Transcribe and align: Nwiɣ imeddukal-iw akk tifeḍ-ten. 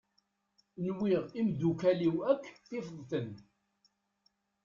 Nwiɣ 0.87 1.23
imeddukal-iw 1.39 2.15
akk 2.31 2.43
tifeḍ-ten. 2.67 3.29